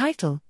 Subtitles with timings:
[0.00, 0.40] Title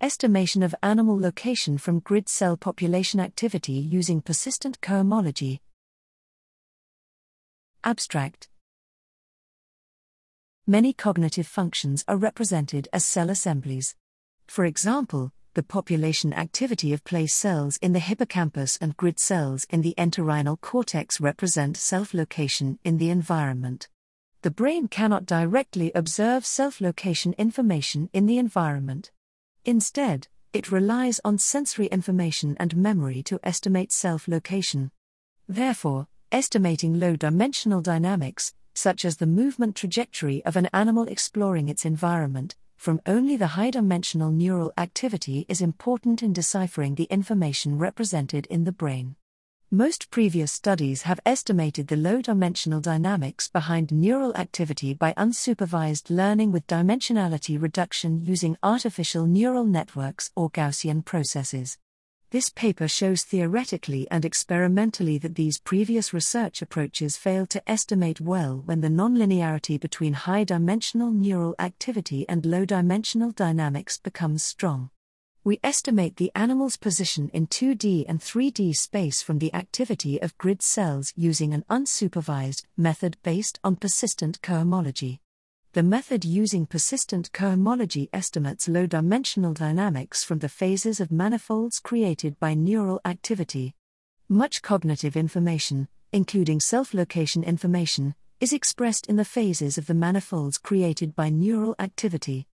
[0.00, 5.58] Estimation of animal location from grid cell population activity using persistent cohomology.
[7.82, 8.48] Abstract
[10.64, 13.96] Many cognitive functions are represented as cell assemblies.
[14.46, 19.82] For example, the population activity of place cells in the hippocampus and grid cells in
[19.82, 23.88] the entorhinal cortex represent self location in the environment.
[24.44, 29.10] The brain cannot directly observe self location information in the environment.
[29.64, 34.90] Instead, it relies on sensory information and memory to estimate self location.
[35.48, 41.86] Therefore, estimating low dimensional dynamics, such as the movement trajectory of an animal exploring its
[41.86, 48.44] environment, from only the high dimensional neural activity is important in deciphering the information represented
[48.50, 49.16] in the brain.
[49.70, 56.52] Most previous studies have estimated the low dimensional dynamics behind neural activity by unsupervised learning
[56.52, 61.76] with dimensionality reduction using artificial neural networks or Gaussian processes.
[62.30, 68.62] This paper shows theoretically and experimentally that these previous research approaches failed to estimate well
[68.64, 74.90] when the nonlinearity between high dimensional neural activity and low dimensional dynamics becomes strong.
[75.46, 80.62] We estimate the animal's position in 2D and 3D space from the activity of grid
[80.62, 85.18] cells using an unsupervised method based on persistent cohomology.
[85.74, 92.40] The method using persistent cohomology estimates low dimensional dynamics from the phases of manifolds created
[92.40, 93.74] by neural activity.
[94.30, 100.56] Much cognitive information, including self location information, is expressed in the phases of the manifolds
[100.56, 102.46] created by neural activity.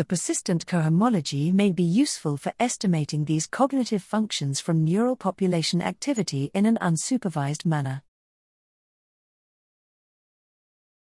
[0.00, 6.50] The persistent cohomology may be useful for estimating these cognitive functions from neural population activity
[6.54, 8.02] in an unsupervised manner.